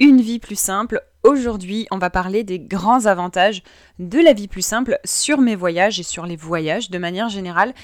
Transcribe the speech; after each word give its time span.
Une 0.00 0.20
vie 0.20 0.38
plus 0.38 0.58
simple. 0.58 1.02
Aujourd'hui, 1.24 1.88
on 1.90 1.98
va 1.98 2.08
parler 2.08 2.44
des 2.44 2.60
grands 2.60 3.06
avantages 3.06 3.64
de 3.98 4.20
la 4.20 4.32
vie 4.32 4.46
plus 4.46 4.62
simple 4.62 5.00
sur 5.04 5.38
mes 5.38 5.56
voyages 5.56 5.98
et 5.98 6.04
sur 6.04 6.24
les 6.24 6.36
voyages 6.36 6.88
de 6.88 6.98
manière 6.98 7.28
générale 7.28 7.74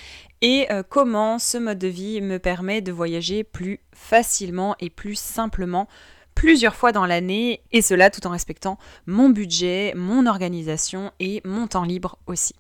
et 0.41 0.71
euh, 0.71 0.85
comment 0.89 1.41
ce 1.41 1.59
mode 1.59 1.81
de 1.81 1.89
vie 1.89 2.21
me 2.21 2.39
permet 2.39 2.83
de 2.83 2.93
voyager 2.93 3.43
plus 3.43 3.81
facilement 3.93 4.77
et 4.79 4.91
plus 4.91 5.19
simplement 5.19 5.89
plusieurs 6.37 6.77
fois 6.77 6.93
dans 6.93 7.05
l'année 7.05 7.63
et 7.73 7.83
cela 7.83 8.11
tout 8.11 8.25
en 8.29 8.31
respectant 8.31 8.79
mon 9.07 9.29
budget, 9.31 9.93
mon 9.97 10.27
organisation 10.27 11.11
et 11.19 11.43
mon 11.45 11.67
temps 11.67 11.83
libre 11.83 12.19
aussi. 12.29 12.55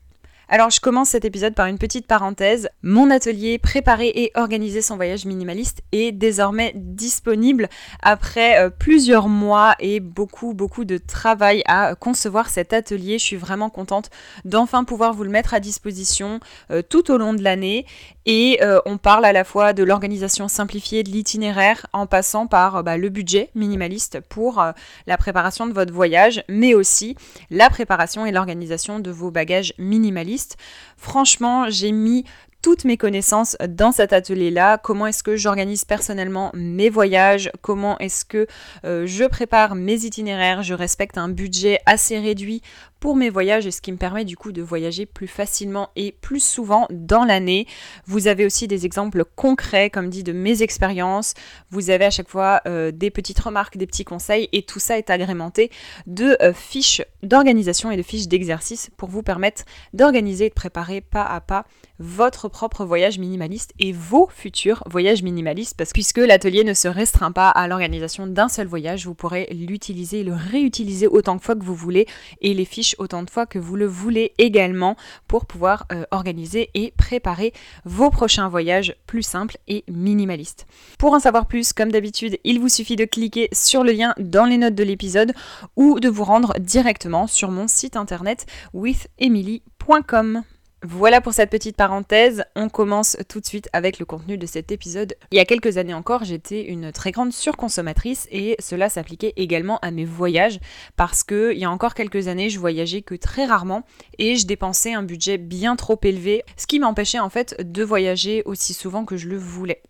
Alors 0.48 0.70
je 0.70 0.80
commence 0.80 1.10
cet 1.10 1.24
épisode 1.24 1.54
par 1.54 1.66
une 1.66 1.78
petite 1.78 2.06
parenthèse. 2.06 2.68
Mon 2.82 3.10
atelier 3.10 3.58
Préparer 3.58 4.08
et 4.08 4.30
organiser 4.34 4.82
son 4.82 4.96
voyage 4.96 5.24
minimaliste 5.24 5.82
est 5.92 6.12
désormais 6.12 6.72
disponible 6.74 7.68
après 8.02 8.58
euh, 8.58 8.68
plusieurs 8.68 9.28
mois 9.28 9.74
et 9.80 10.00
beaucoup 10.00 10.52
beaucoup 10.52 10.84
de 10.84 10.98
travail 10.98 11.62
à 11.66 11.94
concevoir 11.94 12.50
cet 12.50 12.72
atelier. 12.72 13.18
Je 13.18 13.24
suis 13.24 13.36
vraiment 13.36 13.70
contente 13.70 14.10
d'enfin 14.44 14.84
pouvoir 14.84 15.14
vous 15.14 15.24
le 15.24 15.30
mettre 15.30 15.54
à 15.54 15.60
disposition 15.60 16.40
euh, 16.70 16.82
tout 16.82 17.10
au 17.10 17.16
long 17.16 17.32
de 17.32 17.42
l'année 17.42 17.86
et 18.26 18.58
euh, 18.62 18.80
on 18.86 18.98
parle 18.98 19.24
à 19.24 19.32
la 19.32 19.44
fois 19.44 19.72
de 19.72 19.82
l'organisation 19.82 20.48
simplifiée 20.48 21.02
de 21.02 21.10
l'itinéraire 21.10 21.86
en 21.92 22.06
passant 22.06 22.46
par 22.46 22.82
bah, 22.82 22.96
le 22.96 23.08
budget 23.08 23.50
minimaliste 23.54 24.20
pour 24.28 24.62
la 25.06 25.16
préparation 25.16 25.66
de 25.66 25.72
votre 25.72 25.92
voyage 25.92 26.42
mais 26.48 26.74
aussi 26.74 27.16
la 27.50 27.70
préparation 27.70 28.26
et 28.26 28.32
l'organisation 28.32 28.98
de 28.98 29.10
vos 29.10 29.30
bagages 29.30 29.74
minimalistes. 29.78 30.56
Franchement, 30.96 31.68
j'ai 31.68 31.92
mis 31.92 32.24
toutes 32.64 32.86
mes 32.86 32.96
connaissances 32.96 33.58
dans 33.68 33.92
cet 33.92 34.14
atelier-là. 34.14 34.78
Comment 34.78 35.06
est-ce 35.06 35.22
que 35.22 35.36
j'organise 35.36 35.84
personnellement 35.84 36.50
mes 36.54 36.88
voyages? 36.88 37.50
Comment 37.60 37.98
est-ce 37.98 38.24
que 38.24 38.46
euh, 38.86 39.06
je 39.06 39.24
prépare 39.24 39.74
mes 39.74 40.06
itinéraires? 40.06 40.62
Je 40.62 40.72
respecte 40.72 41.18
un 41.18 41.28
budget 41.28 41.78
assez 41.84 42.18
réduit 42.18 42.62
pour 43.04 43.16
mes 43.16 43.28
voyages 43.28 43.66
et 43.66 43.70
ce 43.70 43.82
qui 43.82 43.92
me 43.92 43.98
permet 43.98 44.24
du 44.24 44.34
coup 44.34 44.50
de 44.50 44.62
voyager 44.62 45.04
plus 45.04 45.26
facilement 45.26 45.90
et 45.94 46.10
plus 46.10 46.42
souvent 46.42 46.86
dans 46.88 47.26
l'année. 47.26 47.66
Vous 48.06 48.28
avez 48.28 48.46
aussi 48.46 48.66
des 48.66 48.86
exemples 48.86 49.26
concrets, 49.36 49.90
comme 49.90 50.08
dit, 50.08 50.22
de 50.22 50.32
mes 50.32 50.62
expériences. 50.62 51.34
Vous 51.68 51.90
avez 51.90 52.06
à 52.06 52.10
chaque 52.10 52.30
fois 52.30 52.62
euh, 52.66 52.92
des 52.92 53.10
petites 53.10 53.38
remarques, 53.38 53.76
des 53.76 53.86
petits 53.86 54.06
conseils 54.06 54.48
et 54.52 54.62
tout 54.62 54.78
ça 54.78 54.96
est 54.96 55.10
agrémenté 55.10 55.70
de 56.06 56.38
euh, 56.40 56.54
fiches 56.54 57.02
d'organisation 57.22 57.90
et 57.90 57.98
de 57.98 58.02
fiches 58.02 58.26
d'exercice 58.26 58.88
pour 58.96 59.10
vous 59.10 59.22
permettre 59.22 59.64
d'organiser 59.92 60.46
et 60.46 60.48
de 60.48 60.54
préparer 60.54 61.02
pas 61.02 61.24
à 61.24 61.42
pas 61.42 61.66
votre 61.98 62.48
propre 62.48 62.86
voyage 62.86 63.18
minimaliste 63.18 63.72
et 63.78 63.92
vos 63.92 64.28
futurs 64.34 64.82
voyages 64.86 65.22
minimalistes 65.22 65.76
parce 65.76 65.90
que 65.90 65.94
puisque 65.94 66.18
l'atelier 66.18 66.64
ne 66.64 66.74
se 66.74 66.88
restreint 66.88 67.32
pas 67.32 67.48
à 67.48 67.68
l'organisation 67.68 68.26
d'un 68.26 68.48
seul 68.48 68.66
voyage, 68.66 69.06
vous 69.06 69.14
pourrez 69.14 69.46
l'utiliser 69.52 70.22
le 70.22 70.34
réutiliser 70.34 71.06
autant 71.06 71.38
fois 71.38 71.54
que 71.54 71.64
vous 71.64 71.74
voulez 71.74 72.06
et 72.40 72.52
les 72.52 72.64
fiches 72.64 72.93
autant 72.98 73.22
de 73.22 73.30
fois 73.30 73.46
que 73.46 73.58
vous 73.58 73.76
le 73.76 73.86
voulez 73.86 74.32
également 74.38 74.96
pour 75.28 75.46
pouvoir 75.46 75.86
euh, 75.92 76.04
organiser 76.10 76.70
et 76.74 76.92
préparer 76.96 77.52
vos 77.84 78.10
prochains 78.10 78.48
voyages 78.48 78.96
plus 79.06 79.22
simples 79.22 79.56
et 79.68 79.84
minimalistes. 79.88 80.66
Pour 80.98 81.14
en 81.14 81.20
savoir 81.20 81.46
plus, 81.46 81.72
comme 81.72 81.92
d'habitude, 81.92 82.38
il 82.44 82.60
vous 82.60 82.68
suffit 82.68 82.96
de 82.96 83.04
cliquer 83.04 83.48
sur 83.52 83.84
le 83.84 83.92
lien 83.92 84.14
dans 84.18 84.44
les 84.44 84.58
notes 84.58 84.74
de 84.74 84.84
l'épisode 84.84 85.32
ou 85.76 86.00
de 86.00 86.08
vous 86.08 86.24
rendre 86.24 86.54
directement 86.58 87.26
sur 87.26 87.50
mon 87.50 87.68
site 87.68 87.96
internet 87.96 88.46
withemily.com. 88.72 90.44
Voilà 90.86 91.22
pour 91.22 91.32
cette 91.32 91.48
petite 91.48 91.78
parenthèse. 91.78 92.44
On 92.54 92.68
commence 92.68 93.16
tout 93.26 93.40
de 93.40 93.46
suite 93.46 93.70
avec 93.72 93.98
le 93.98 94.04
contenu 94.04 94.36
de 94.36 94.44
cet 94.44 94.70
épisode. 94.70 95.14
Il 95.32 95.38
y 95.38 95.40
a 95.40 95.46
quelques 95.46 95.78
années 95.78 95.94
encore, 95.94 96.24
j'étais 96.24 96.66
une 96.66 96.92
très 96.92 97.10
grande 97.10 97.32
surconsommatrice 97.32 98.28
et 98.30 98.54
cela 98.58 98.90
s'appliquait 98.90 99.32
également 99.36 99.78
à 99.78 99.90
mes 99.90 100.04
voyages 100.04 100.60
parce 100.96 101.24
que 101.24 101.54
il 101.54 101.58
y 101.58 101.64
a 101.64 101.70
encore 101.70 101.94
quelques 101.94 102.28
années, 102.28 102.50
je 102.50 102.60
voyageais 102.60 103.00
que 103.00 103.14
très 103.14 103.46
rarement 103.46 103.84
et 104.18 104.36
je 104.36 104.46
dépensais 104.46 104.92
un 104.92 105.02
budget 105.02 105.38
bien 105.38 105.74
trop 105.74 105.98
élevé, 106.02 106.44
ce 106.58 106.66
qui 106.66 106.80
m'empêchait 106.80 107.18
en 107.18 107.30
fait 107.30 107.56
de 107.60 107.82
voyager 107.82 108.42
aussi 108.44 108.74
souvent 108.74 109.06
que 109.06 109.16
je 109.16 109.28
le 109.28 109.38
voulais 109.38 109.80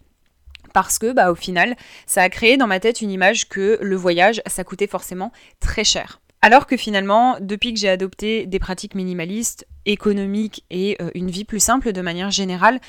parce 0.72 1.00
que 1.00 1.12
bah 1.12 1.32
au 1.32 1.36
final, 1.36 1.76
ça 2.06 2.22
a 2.22 2.28
créé 2.28 2.56
dans 2.56 2.66
ma 2.68 2.78
tête 2.78 3.00
une 3.00 3.10
image 3.10 3.48
que 3.48 3.78
le 3.80 3.96
voyage, 3.96 4.42
ça 4.46 4.62
coûtait 4.62 4.86
forcément 4.86 5.32
très 5.58 5.84
cher. 5.84 6.20
Alors 6.44 6.66
que 6.66 6.76
finalement, 6.76 7.38
depuis 7.40 7.72
que 7.72 7.80
j'ai 7.80 7.88
adopté 7.88 8.44
des 8.44 8.58
pratiques 8.58 8.94
minimalistes, 8.94 9.66
économiques 9.86 10.62
et 10.68 10.94
euh, 11.00 11.10
une 11.14 11.30
vie 11.30 11.46
plus 11.46 11.58
simple 11.58 11.90
de 11.90 12.00
manière 12.02 12.30
générale, 12.30 12.80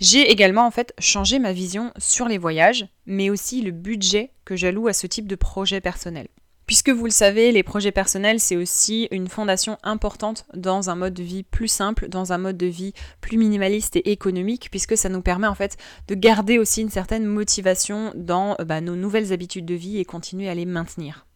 j'ai 0.00 0.32
également 0.32 0.66
en 0.66 0.72
fait 0.72 0.92
changé 0.98 1.38
ma 1.38 1.52
vision 1.52 1.92
sur 1.96 2.26
les 2.26 2.38
voyages, 2.38 2.88
mais 3.06 3.30
aussi 3.30 3.62
le 3.62 3.70
budget 3.70 4.32
que 4.44 4.56
j'alloue 4.56 4.88
à 4.88 4.92
ce 4.92 5.06
type 5.06 5.28
de 5.28 5.36
projet 5.36 5.80
personnel. 5.80 6.26
Puisque 6.66 6.88
vous 6.88 7.04
le 7.04 7.12
savez, 7.12 7.52
les 7.52 7.62
projets 7.62 7.92
personnels, 7.92 8.40
c'est 8.40 8.56
aussi 8.56 9.06
une 9.12 9.28
fondation 9.28 9.78
importante 9.84 10.44
dans 10.52 10.90
un 10.90 10.96
mode 10.96 11.14
de 11.14 11.22
vie 11.22 11.44
plus 11.44 11.68
simple, 11.68 12.08
dans 12.08 12.32
un 12.32 12.38
mode 12.38 12.56
de 12.56 12.66
vie 12.66 12.94
plus 13.20 13.38
minimaliste 13.38 13.94
et 13.94 14.10
économique, 14.10 14.72
puisque 14.72 14.96
ça 14.96 15.08
nous 15.08 15.22
permet 15.22 15.46
en 15.46 15.54
fait 15.54 15.76
de 16.08 16.16
garder 16.16 16.58
aussi 16.58 16.80
une 16.80 16.90
certaine 16.90 17.26
motivation 17.26 18.10
dans 18.16 18.56
bah, 18.66 18.80
nos 18.80 18.96
nouvelles 18.96 19.32
habitudes 19.32 19.66
de 19.66 19.74
vie 19.74 19.98
et 20.00 20.04
continuer 20.04 20.48
à 20.48 20.54
les 20.56 20.66
maintenir. 20.66 21.26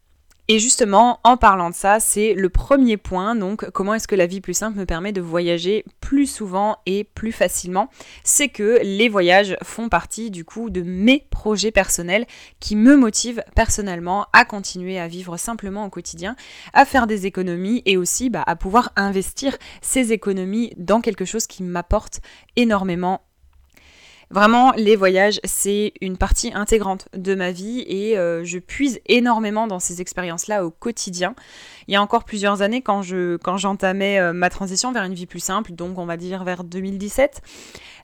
Et 0.51 0.59
justement, 0.59 1.21
en 1.25 1.37
parlant 1.37 1.69
de 1.69 1.75
ça, 1.75 2.01
c'est 2.01 2.33
le 2.33 2.49
premier 2.49 2.97
point. 2.97 3.35
Donc, 3.35 3.69
comment 3.71 3.93
est-ce 3.93 4.09
que 4.09 4.15
la 4.15 4.25
vie 4.25 4.41
plus 4.41 4.55
simple 4.55 4.79
me 4.79 4.87
permet 4.87 5.13
de 5.13 5.21
voyager 5.21 5.85
plus 6.01 6.25
souvent 6.25 6.79
et 6.87 7.05
plus 7.05 7.33
facilement? 7.33 7.91
C'est 8.25 8.49
que 8.49 8.81
les 8.83 9.11
voyages 9.11 9.59
font 9.63 9.91
partie 9.91 10.31
du 10.31 10.47
coup 10.47 10.71
de 10.71 10.81
mes 10.81 11.27
projets 11.29 11.71
personnels 11.71 12.25
qui 12.61 12.77
me 12.77 12.97
motivent 12.97 13.45
personnellement 13.55 14.25
à 14.33 14.47
continuer 14.47 14.99
à 14.99 15.07
vivre 15.07 15.37
simplement 15.37 15.85
au 15.85 15.91
quotidien, 15.91 16.35
à 16.73 16.87
faire 16.87 17.07
des 17.07 17.27
économies 17.27 17.83
et 17.85 17.99
aussi 17.99 18.31
bah, 18.31 18.43
à 18.47 18.57
pouvoir 18.57 18.91
investir 18.97 19.59
ces 19.83 20.15
économies 20.15 20.73
dans 20.79 21.03
quelque 21.03 21.27
chose 21.27 21.47
qui 21.47 21.63
m'apporte 21.63 22.23
énormément 22.57 23.21
Vraiment, 24.31 24.73
les 24.77 24.95
voyages, 24.95 25.41
c'est 25.45 25.95
une 26.03 26.19
partie 26.19 26.53
intégrante 26.53 27.09
de 27.15 27.35
ma 27.35 27.51
vie 27.51 27.81
et 27.87 28.19
euh, 28.19 28.45
je 28.45 28.59
puise 28.59 29.01
énormément 29.07 29.67
dans 29.67 29.81
ces 29.81 30.03
expériences-là 30.03 30.67
au 30.67 30.71
quotidien. 30.71 31.35
Il 31.87 31.95
y 31.95 31.97
a 31.97 32.03
encore 32.03 32.25
plusieurs 32.25 32.61
années, 32.61 32.83
quand 32.83 33.01
je 33.01 33.39
quand 33.39 33.57
j'entamais 33.57 34.21
euh, 34.21 34.35
ma 34.35 34.51
transition 34.51 34.93
vers 34.93 35.05
une 35.05 35.15
vie 35.15 35.25
plus 35.25 35.41
simple, 35.41 35.73
donc 35.73 35.99
on 35.99 36.05
va 36.05 36.19
dire 36.19 36.45
vers 36.45 36.63
2017, 36.63 37.41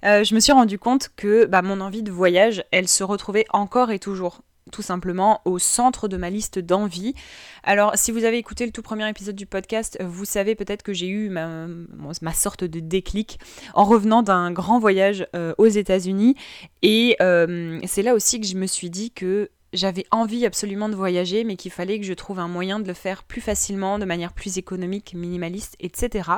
euh, 0.06 0.24
je 0.24 0.34
me 0.34 0.40
suis 0.40 0.52
rendu 0.52 0.78
compte 0.78 1.10
que 1.14 1.44
bah, 1.44 1.60
mon 1.60 1.82
envie 1.82 2.02
de 2.02 2.10
voyage, 2.10 2.64
elle 2.70 2.88
se 2.88 3.04
retrouvait 3.04 3.44
encore 3.50 3.90
et 3.90 3.98
toujours 3.98 4.40
tout 4.72 4.82
simplement 4.82 5.40
au 5.44 5.58
centre 5.58 6.08
de 6.08 6.16
ma 6.16 6.30
liste 6.30 6.58
d'envie. 6.58 7.14
Alors, 7.62 7.92
si 7.96 8.12
vous 8.12 8.24
avez 8.24 8.38
écouté 8.38 8.64
le 8.66 8.72
tout 8.72 8.82
premier 8.82 9.08
épisode 9.08 9.36
du 9.36 9.46
podcast, 9.46 9.98
vous 10.02 10.24
savez 10.24 10.54
peut-être 10.54 10.82
que 10.82 10.92
j'ai 10.92 11.08
eu 11.08 11.28
ma, 11.28 12.32
sorte 12.32 12.64
de 12.64 12.80
déclic 12.80 13.38
en 13.74 13.84
revenant 13.84 14.22
d'un 14.22 14.50
grand 14.50 14.78
voyage 14.78 15.26
euh, 15.36 15.54
aux 15.58 15.66
États-Unis. 15.66 16.34
Et 16.82 17.16
euh, 17.20 17.78
c'est 17.86 18.02
là 18.02 18.14
aussi 18.14 18.40
que 18.40 18.46
je 18.46 18.56
me 18.56 18.66
suis 18.66 18.90
dit 18.90 19.10
que 19.10 19.50
j'avais 19.74 20.06
envie 20.10 20.46
absolument 20.46 20.88
de 20.88 20.94
voyager, 20.94 21.44
mais 21.44 21.56
qu'il 21.56 21.72
fallait 21.72 21.98
que 21.98 22.06
je 22.06 22.14
trouve 22.14 22.38
un 22.38 22.48
moyen 22.48 22.78
de 22.78 22.86
le 22.86 22.94
faire 22.94 23.24
plus 23.24 23.40
facilement, 23.40 23.98
de 23.98 24.04
manière 24.04 24.32
plus 24.32 24.56
économique, 24.56 25.14
minimaliste, 25.14 25.76
etc. 25.80 26.30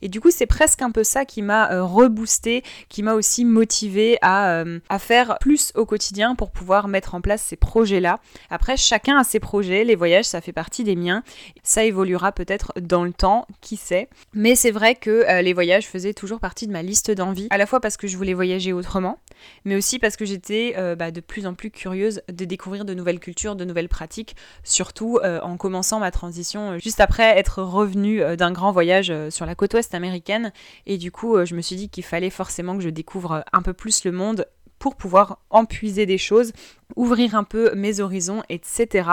Et 0.00 0.08
du 0.08 0.20
coup, 0.20 0.30
c'est 0.30 0.46
presque 0.46 0.80
un 0.80 0.90
peu 0.90 1.04
ça 1.04 1.24
qui 1.24 1.42
m'a 1.42 1.70
euh, 1.72 1.84
reboosté, 1.84 2.62
qui 2.88 3.02
m'a 3.02 3.14
aussi 3.14 3.44
motivé 3.44 4.16
à, 4.22 4.52
euh, 4.52 4.78
à, 4.88 4.98
faire 4.98 5.38
plus 5.40 5.72
au 5.74 5.84
quotidien 5.84 6.34
pour 6.34 6.50
pouvoir 6.50 6.88
mettre 6.88 7.14
en 7.14 7.20
place 7.20 7.42
ces 7.42 7.56
projets-là. 7.56 8.20
Après, 8.48 8.76
chacun 8.76 9.18
a 9.18 9.24
ses 9.24 9.40
projets, 9.40 9.84
les 9.84 9.96
voyages, 9.96 10.26
ça 10.26 10.40
fait 10.40 10.52
partie 10.52 10.84
des 10.84 10.96
miens. 10.96 11.24
Ça 11.62 11.84
évoluera 11.84 12.32
peut-être 12.32 12.72
dans 12.80 13.04
le 13.04 13.12
temps, 13.12 13.46
qui 13.60 13.76
sait. 13.76 14.08
Mais 14.34 14.54
c'est 14.54 14.70
vrai 14.70 14.94
que 14.94 15.10
euh, 15.28 15.42
les 15.42 15.52
voyages 15.52 15.86
faisaient 15.86 16.14
toujours 16.14 16.38
partie 16.40 16.66
de 16.66 16.72
ma 16.72 16.82
liste 16.82 17.10
d'envie, 17.10 17.48
à 17.50 17.58
la 17.58 17.66
fois 17.66 17.80
parce 17.80 17.96
que 17.96 18.06
je 18.06 18.16
voulais 18.16 18.34
voyager 18.34 18.72
autrement, 18.72 19.18
mais 19.64 19.76
aussi 19.76 19.98
parce 19.98 20.16
que 20.16 20.24
j'étais 20.24 20.74
bah, 20.96 21.10
de 21.10 21.20
plus 21.20 21.46
en 21.46 21.54
plus 21.54 21.70
curieuse 21.70 22.22
de 22.28 22.44
découvrir 22.44 22.67
découvrir 22.68 22.84
de 22.84 22.94
nouvelles 22.94 23.20
cultures, 23.20 23.56
de 23.56 23.64
nouvelles 23.64 23.88
pratiques, 23.88 24.36
surtout 24.62 25.18
en 25.22 25.56
commençant 25.56 26.00
ma 26.00 26.10
transition 26.10 26.78
juste 26.78 27.00
après 27.00 27.38
être 27.38 27.62
revenue 27.62 28.36
d'un 28.36 28.52
grand 28.52 28.72
voyage 28.72 29.12
sur 29.30 29.46
la 29.46 29.54
côte 29.54 29.72
ouest 29.72 29.94
américaine. 29.94 30.52
Et 30.86 30.98
du 30.98 31.10
coup, 31.10 31.44
je 31.46 31.54
me 31.54 31.62
suis 31.62 31.76
dit 31.76 31.88
qu'il 31.88 32.04
fallait 32.04 32.30
forcément 32.30 32.76
que 32.76 32.82
je 32.82 32.90
découvre 32.90 33.44
un 33.52 33.62
peu 33.62 33.72
plus 33.72 34.04
le 34.04 34.12
monde 34.12 34.46
pour 34.78 34.96
pouvoir 34.96 35.40
empuiser 35.50 36.06
des 36.06 36.18
choses, 36.18 36.52
ouvrir 36.96 37.34
un 37.34 37.44
peu 37.44 37.74
mes 37.74 38.00
horizons, 38.00 38.42
etc. 38.48 39.10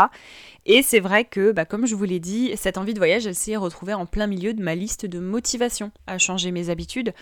Et 0.66 0.82
c'est 0.82 1.00
vrai 1.00 1.26
que, 1.26 1.52
bah, 1.52 1.66
comme 1.66 1.86
je 1.86 1.96
vous 1.96 2.04
l'ai 2.04 2.20
dit, 2.20 2.52
cette 2.56 2.78
envie 2.78 2.94
de 2.94 3.00
voyage, 3.00 3.26
elle 3.28 3.36
s'est 3.36 3.56
retrouvée 3.56 3.94
en 3.94 4.06
plein 4.06 4.28
milieu 4.28 4.54
de 4.54 4.62
ma 4.62 4.76
liste 4.76 5.06
de 5.06 5.20
motivation 5.20 5.92
à 6.08 6.18
changer 6.18 6.52
mes 6.52 6.70
habitudes, 6.70 7.14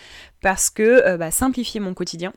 parce 0.42 0.70
que 0.70 0.84
euh, 0.84 1.18
bah, 1.18 1.32
simplifier 1.32 1.80
mon 1.80 1.94
quotidien, 1.94 2.34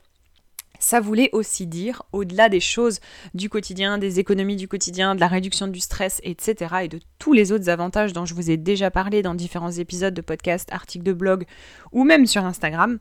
ça 0.78 1.00
voulait 1.00 1.30
aussi 1.32 1.66
dire, 1.66 2.02
au-delà 2.12 2.48
des 2.48 2.60
choses 2.60 3.00
du 3.34 3.48
quotidien, 3.48 3.98
des 3.98 4.20
économies 4.20 4.56
du 4.56 4.68
quotidien, 4.68 5.14
de 5.14 5.20
la 5.20 5.28
réduction 5.28 5.66
du 5.68 5.80
stress, 5.80 6.20
etc., 6.22 6.74
et 6.82 6.88
de 6.88 7.00
tous 7.18 7.32
les 7.32 7.52
autres 7.52 7.68
avantages 7.68 8.12
dont 8.12 8.24
je 8.24 8.34
vous 8.34 8.50
ai 8.50 8.56
déjà 8.56 8.90
parlé 8.90 9.22
dans 9.22 9.34
différents 9.34 9.72
épisodes 9.72 10.14
de 10.14 10.20
podcast, 10.20 10.68
articles 10.72 11.04
de 11.04 11.12
blog 11.12 11.44
ou 11.92 12.04
même 12.04 12.26
sur 12.26 12.44
Instagram, 12.44 12.98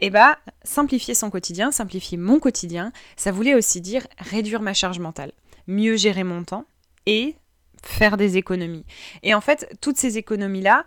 eh 0.00 0.10
bah, 0.10 0.38
simplifier 0.64 1.14
son 1.14 1.30
quotidien, 1.30 1.70
simplifier 1.70 2.18
mon 2.18 2.40
quotidien, 2.40 2.92
ça 3.16 3.30
voulait 3.30 3.54
aussi 3.54 3.80
dire 3.80 4.06
réduire 4.18 4.60
ma 4.60 4.74
charge 4.74 4.98
mentale, 4.98 5.32
mieux 5.66 5.96
gérer 5.96 6.24
mon 6.24 6.42
temps 6.42 6.64
et 7.06 7.36
faire 7.84 8.16
des 8.16 8.36
économies. 8.36 8.84
Et 9.22 9.34
en 9.34 9.40
fait, 9.40 9.76
toutes 9.80 9.96
ces 9.96 10.18
économies-là, 10.18 10.84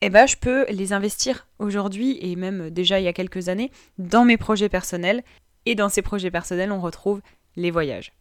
eh 0.00 0.10
ben, 0.10 0.26
je 0.26 0.36
peux 0.36 0.66
les 0.68 0.92
investir 0.92 1.46
aujourd'hui 1.58 2.18
et 2.20 2.36
même 2.36 2.70
déjà 2.70 3.00
il 3.00 3.04
y 3.04 3.08
a 3.08 3.12
quelques 3.12 3.48
années 3.48 3.70
dans 3.98 4.24
mes 4.24 4.36
projets 4.36 4.68
personnels. 4.68 5.22
Et 5.66 5.74
dans 5.74 5.88
ces 5.88 6.02
projets 6.02 6.30
personnels, 6.30 6.72
on 6.72 6.80
retrouve 6.80 7.20
les 7.56 7.70
voyages. 7.70 8.12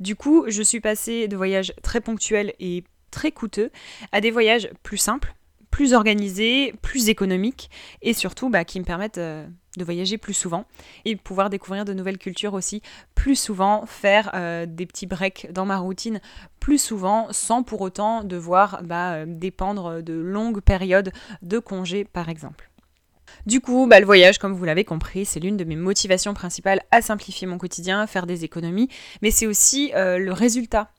Du 0.00 0.16
coup, 0.16 0.44
je 0.48 0.62
suis 0.62 0.80
passée 0.80 1.28
de 1.28 1.36
voyages 1.36 1.72
très 1.82 2.00
ponctuels 2.00 2.52
et 2.58 2.84
très 3.10 3.32
coûteux 3.32 3.70
à 4.12 4.20
des 4.20 4.30
voyages 4.30 4.70
plus 4.82 4.98
simples, 4.98 5.34
plus 5.70 5.94
organisés, 5.94 6.74
plus 6.82 7.08
économiques 7.08 7.70
et 8.02 8.12
surtout 8.12 8.50
bah, 8.50 8.64
qui 8.64 8.80
me 8.80 8.84
permettent 8.84 9.18
euh, 9.18 9.46
de 9.76 9.84
voyager 9.84 10.18
plus 10.18 10.34
souvent 10.34 10.64
et 11.04 11.16
pouvoir 11.16 11.50
découvrir 11.50 11.84
de 11.84 11.92
nouvelles 11.92 12.18
cultures 12.18 12.54
aussi 12.54 12.82
plus 13.14 13.36
souvent, 13.36 13.86
faire 13.86 14.30
euh, 14.34 14.66
des 14.66 14.86
petits 14.86 15.06
breaks 15.06 15.48
dans 15.52 15.66
ma 15.66 15.78
routine 15.78 16.20
plus 16.58 16.78
souvent 16.78 17.28
sans 17.30 17.62
pour 17.62 17.80
autant 17.80 18.24
devoir 18.24 18.82
bah, 18.82 19.12
euh, 19.12 19.24
dépendre 19.26 20.02
de 20.02 20.14
longues 20.14 20.60
périodes 20.60 21.12
de 21.42 21.58
congés 21.58 22.04
par 22.04 22.28
exemple. 22.28 22.69
Du 23.46 23.60
coup, 23.60 23.86
bah, 23.86 24.00
le 24.00 24.06
voyage, 24.06 24.38
comme 24.38 24.52
vous 24.52 24.64
l'avez 24.64 24.84
compris, 24.84 25.24
c'est 25.24 25.40
l'une 25.40 25.56
de 25.56 25.64
mes 25.64 25.76
motivations 25.76 26.34
principales 26.34 26.82
à 26.90 27.02
simplifier 27.02 27.46
mon 27.46 27.58
quotidien, 27.58 28.06
faire 28.06 28.26
des 28.26 28.44
économies, 28.44 28.88
mais 29.22 29.30
c'est 29.30 29.46
aussi 29.46 29.92
euh, 29.94 30.18
le 30.18 30.32
résultat 30.32 30.90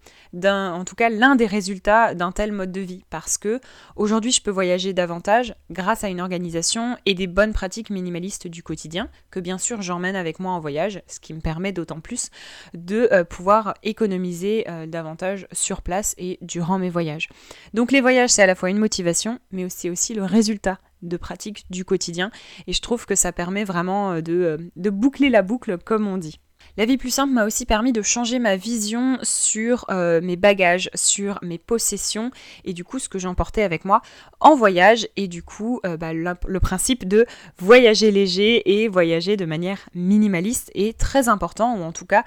en 0.43 0.85
tout 0.85 0.95
cas 0.95 1.09
l'un 1.09 1.35
des 1.35 1.45
résultats 1.45 2.15
d'un 2.15 2.31
tel 2.31 2.51
mode 2.51 2.71
de 2.71 2.81
vie, 2.81 3.03
parce 3.09 3.37
que 3.37 3.59
aujourd'hui 3.95 4.31
je 4.31 4.41
peux 4.41 4.51
voyager 4.51 4.93
davantage 4.93 5.55
grâce 5.69 6.03
à 6.03 6.09
une 6.09 6.21
organisation 6.21 6.97
et 7.05 7.13
des 7.13 7.27
bonnes 7.27 7.53
pratiques 7.53 7.89
minimalistes 7.89 8.47
du 8.47 8.63
quotidien, 8.63 9.09
que 9.29 9.39
bien 9.39 9.57
sûr 9.57 9.81
j'emmène 9.81 10.15
avec 10.15 10.39
moi 10.39 10.53
en 10.53 10.59
voyage, 10.59 11.01
ce 11.07 11.19
qui 11.19 11.33
me 11.33 11.41
permet 11.41 11.71
d'autant 11.71 11.99
plus 11.99 12.29
de 12.73 13.09
euh, 13.11 13.23
pouvoir 13.23 13.73
économiser 13.83 14.65
euh, 14.69 14.85
davantage 14.85 15.47
sur 15.51 15.81
place 15.81 16.15
et 16.17 16.37
durant 16.41 16.79
mes 16.79 16.89
voyages. 16.89 17.29
Donc 17.73 17.91
les 17.91 18.01
voyages 18.01 18.29
c'est 18.29 18.43
à 18.43 18.47
la 18.47 18.55
fois 18.55 18.69
une 18.69 18.77
motivation, 18.77 19.39
mais 19.51 19.65
aussi 19.65 19.89
aussi 19.89 20.13
le 20.13 20.23
résultat 20.23 20.79
de 21.01 21.17
pratique 21.17 21.65
du 21.69 21.85
quotidien. 21.85 22.31
Et 22.67 22.73
je 22.73 22.81
trouve 22.81 23.05
que 23.05 23.15
ça 23.15 23.31
permet 23.31 23.63
vraiment 23.63 24.13
euh, 24.13 24.21
euh, 24.29 24.57
de, 24.75 24.89
boucler 24.89 25.29
la 25.29 25.41
boucle, 25.41 25.77
comme 25.77 26.07
on 26.07 26.17
dit. 26.17 26.39
La 26.77 26.85
vie 26.85 26.97
plus 26.97 27.09
simple 27.09 27.33
m'a 27.33 27.45
aussi 27.45 27.65
permis 27.65 27.91
de 27.91 28.03
changer 28.03 28.37
ma 28.37 28.55
vision 28.55 29.17
sur 29.23 29.85
euh, 29.89 30.21
mes 30.21 30.35
bagages, 30.35 30.91
sur 30.93 31.39
mes 31.41 31.57
possessions 31.57 32.29
et 32.65 32.73
du 32.73 32.83
coup 32.83 32.99
ce 32.99 33.09
que 33.09 33.17
j'emportais 33.17 33.63
avec 33.63 33.83
moi 33.83 34.01
en 34.39 34.55
voyage 34.55 35.07
et 35.17 35.27
du 35.27 35.41
coup 35.41 35.81
bah, 35.99 36.13
le, 36.13 36.59
principe 36.59 37.07
de 37.07 37.25
voyager 37.57 38.11
léger 38.11 38.83
et 38.83 38.87
voyager 38.87 39.37
de 39.37 39.45
manière 39.45 39.89
minimaliste 39.95 40.71
est 40.75 40.97
très 40.97 41.29
important 41.29 41.77
ou 41.77 41.81
en 41.81 41.91
tout 41.91 42.05
cas 42.05 42.23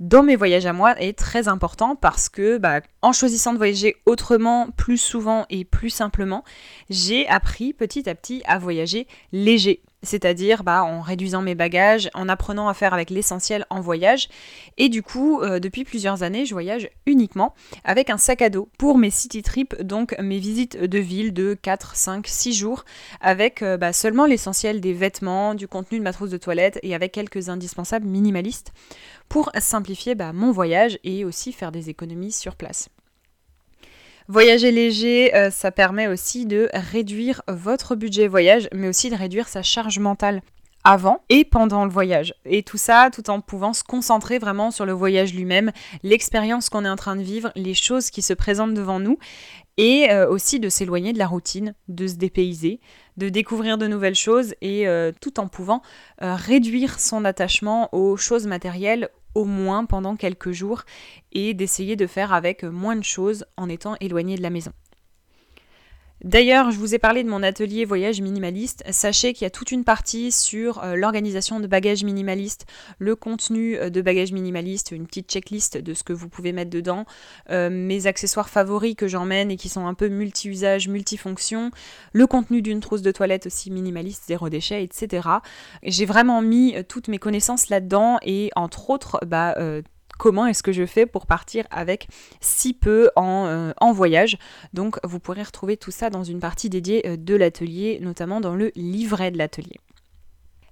dans 0.00 0.22
mes 0.22 0.34
voyages 0.34 0.66
à 0.66 0.72
moi 0.72 0.98
est 1.00 1.16
très 1.16 1.46
important 1.46 1.94
parce 1.94 2.28
que 2.28 2.56
bah, 2.56 2.80
en 3.02 3.12
choisissant 3.12 3.52
de 3.52 3.58
voyager 3.58 3.96
autrement, 4.06 4.70
plus 4.76 4.98
souvent 4.98 5.44
et 5.50 5.64
plus 5.64 5.90
simplement, 5.90 6.42
j'ai 6.88 7.28
appris 7.28 7.74
petit 7.74 8.08
à 8.08 8.14
petit 8.14 8.42
à 8.46 8.58
voyager 8.58 9.06
léger 9.32 9.82
c'est-à-dire 10.02 10.62
bah, 10.62 10.84
en 10.84 11.00
réduisant 11.00 11.42
mes 11.42 11.54
bagages, 11.54 12.10
en 12.14 12.28
apprenant 12.28 12.68
à 12.68 12.74
faire 12.74 12.94
avec 12.94 13.10
l'essentiel 13.10 13.66
en 13.70 13.80
voyage. 13.80 14.28
Et 14.78 14.88
du 14.88 15.02
coup, 15.02 15.40
euh, 15.40 15.60
depuis 15.60 15.84
plusieurs 15.84 16.22
années, 16.22 16.46
je 16.46 16.54
voyage 16.54 16.88
uniquement 17.06 17.54
avec 17.84 18.10
un 18.10 18.18
sac 18.18 18.42
à 18.42 18.50
dos 18.50 18.68
pour 18.78 18.98
mes 18.98 19.10
city 19.10 19.42
trips, 19.42 19.80
donc 19.82 20.16
mes 20.18 20.38
visites 20.38 20.78
de 20.78 20.98
ville 20.98 21.32
de 21.32 21.54
4, 21.54 21.96
5, 21.96 22.26
6 22.26 22.54
jours, 22.54 22.84
avec 23.20 23.62
euh, 23.62 23.76
bah, 23.76 23.92
seulement 23.92 24.26
l'essentiel 24.26 24.80
des 24.80 24.92
vêtements, 24.92 25.54
du 25.54 25.68
contenu 25.68 25.98
de 25.98 26.04
ma 26.04 26.12
trousse 26.12 26.30
de 26.30 26.38
toilette 26.38 26.78
et 26.82 26.94
avec 26.94 27.12
quelques 27.12 27.48
indispensables 27.48 28.06
minimalistes 28.06 28.72
pour 29.28 29.50
simplifier 29.58 30.14
bah, 30.14 30.32
mon 30.32 30.50
voyage 30.50 30.98
et 31.04 31.24
aussi 31.24 31.52
faire 31.52 31.72
des 31.72 31.90
économies 31.90 32.32
sur 32.32 32.56
place. 32.56 32.88
Voyager 34.30 34.70
léger, 34.70 35.34
euh, 35.34 35.50
ça 35.50 35.72
permet 35.72 36.06
aussi 36.06 36.46
de 36.46 36.68
réduire 36.72 37.42
votre 37.48 37.96
budget 37.96 38.28
voyage, 38.28 38.68
mais 38.72 38.86
aussi 38.86 39.10
de 39.10 39.16
réduire 39.16 39.48
sa 39.48 39.64
charge 39.64 39.98
mentale 39.98 40.40
avant 40.84 41.24
et 41.30 41.44
pendant 41.44 41.84
le 41.84 41.90
voyage. 41.90 42.32
Et 42.44 42.62
tout 42.62 42.76
ça 42.76 43.10
tout 43.12 43.28
en 43.28 43.40
pouvant 43.40 43.72
se 43.72 43.82
concentrer 43.82 44.38
vraiment 44.38 44.70
sur 44.70 44.86
le 44.86 44.92
voyage 44.92 45.34
lui-même, 45.34 45.72
l'expérience 46.04 46.68
qu'on 46.68 46.84
est 46.84 46.88
en 46.88 46.94
train 46.94 47.16
de 47.16 47.22
vivre, 47.22 47.50
les 47.56 47.74
choses 47.74 48.10
qui 48.10 48.22
se 48.22 48.32
présentent 48.32 48.72
devant 48.72 49.00
nous, 49.00 49.18
et 49.78 50.12
euh, 50.12 50.28
aussi 50.28 50.60
de 50.60 50.68
s'éloigner 50.68 51.12
de 51.12 51.18
la 51.18 51.26
routine, 51.26 51.74
de 51.88 52.06
se 52.06 52.14
dépayser, 52.14 52.78
de 53.16 53.30
découvrir 53.30 53.78
de 53.78 53.88
nouvelles 53.88 54.14
choses, 54.14 54.54
et 54.60 54.86
euh, 54.86 55.10
tout 55.20 55.40
en 55.40 55.48
pouvant 55.48 55.82
réduire 56.20 57.00
son 57.00 57.24
attachement 57.24 57.92
aux 57.92 58.16
choses 58.16 58.46
matérielles 58.46 59.08
au 59.34 59.44
moins 59.44 59.84
pendant 59.84 60.16
quelques 60.16 60.52
jours 60.52 60.82
et 61.32 61.54
d'essayer 61.54 61.96
de 61.96 62.06
faire 62.06 62.32
avec 62.32 62.64
moins 62.64 62.96
de 62.96 63.04
choses 63.04 63.44
en 63.56 63.68
étant 63.68 63.96
éloigné 64.00 64.36
de 64.36 64.42
la 64.42 64.50
maison. 64.50 64.72
D'ailleurs, 66.22 66.70
je 66.70 66.76
vous 66.76 66.94
ai 66.94 66.98
parlé 66.98 67.24
de 67.24 67.30
mon 67.30 67.42
atelier 67.42 67.86
voyage 67.86 68.20
minimaliste. 68.20 68.84
Sachez 68.90 69.32
qu'il 69.32 69.44
y 69.44 69.46
a 69.46 69.50
toute 69.50 69.72
une 69.72 69.84
partie 69.84 70.30
sur 70.30 70.84
euh, 70.84 70.94
l'organisation 70.94 71.60
de 71.60 71.66
bagages 71.66 72.04
minimalistes, 72.04 72.66
le 72.98 73.16
contenu 73.16 73.76
euh, 73.76 73.88
de 73.88 74.02
bagages 74.02 74.32
minimalistes, 74.32 74.90
une 74.90 75.06
petite 75.06 75.30
checklist 75.30 75.78
de 75.78 75.94
ce 75.94 76.02
que 76.02 76.12
vous 76.12 76.28
pouvez 76.28 76.52
mettre 76.52 76.70
dedans, 76.70 77.06
euh, 77.48 77.70
mes 77.70 78.06
accessoires 78.06 78.50
favoris 78.50 78.96
que 78.96 79.08
j'emmène 79.08 79.50
et 79.50 79.56
qui 79.56 79.70
sont 79.70 79.86
un 79.86 79.94
peu 79.94 80.08
multi-usage, 80.08 80.88
multifonction, 80.88 81.70
le 82.12 82.26
contenu 82.26 82.60
d'une 82.60 82.80
trousse 82.80 83.02
de 83.02 83.12
toilette 83.12 83.46
aussi 83.46 83.70
minimaliste, 83.70 84.24
zéro 84.26 84.50
déchet, 84.50 84.84
etc. 84.84 85.26
J'ai 85.82 86.04
vraiment 86.04 86.42
mis 86.42 86.74
toutes 86.86 87.08
mes 87.08 87.18
connaissances 87.18 87.70
là-dedans 87.70 88.18
et 88.22 88.50
entre 88.56 88.90
autres, 88.90 89.18
bah, 89.26 89.54
comment 90.20 90.44
est-ce 90.44 90.62
que 90.62 90.70
je 90.70 90.84
fais 90.84 91.06
pour 91.06 91.24
partir 91.24 91.64
avec 91.70 92.06
si 92.40 92.74
peu 92.74 93.10
euh, 93.18 93.72
en, 93.80 93.92
voyage. 93.92 94.36
Donc 94.74 94.98
vous 95.02 95.18
pourrez 95.18 95.42
retrouver 95.42 95.78
tout 95.78 95.90
ça 95.90 96.10
dans 96.10 96.24
une 96.24 96.40
partie 96.40 96.68
dédiée 96.68 97.08
euh, 97.08 97.16
de 97.16 97.34
l'atelier, 97.34 97.98
notamment 98.02 98.42
dans 98.42 98.54
le 98.54 98.70
livret 98.76 99.30
de 99.30 99.38
l'atelier. 99.38 99.80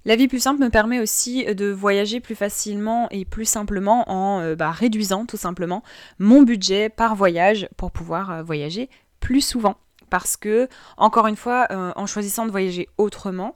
La 0.05 0.15
vie 0.15 0.27
plus 0.27 0.39
simple 0.39 0.61
me 0.61 0.69
permet 0.69 0.99
aussi 0.99 1.43
de 1.45 1.65
voyager 1.65 2.19
plus 2.19 2.35
facilement 2.35 3.07
et 3.09 3.25
plus 3.25 3.45
simplement 3.45 4.07
en 4.07 4.39
euh, 4.39 4.55
bah, 4.55 4.69
réduisant 4.69 5.25
tout 5.25 5.35
simplement 5.35 5.81
mon 6.19 6.43
budget 6.43 6.89
par 6.89 7.15
voyage 7.15 7.67
pour 7.75 7.89
pouvoir 7.89 8.43
voyager 8.43 8.87
plus 9.19 9.41
souvent. 9.41 9.77
Parce 10.11 10.37
que, 10.37 10.67
encore 10.97 11.27
une 11.27 11.35
fois, 11.35 11.67
en 11.69 12.07
choisissant 12.07 12.47
de 12.47 12.51
voyager 12.51 12.89
autrement, 12.97 13.53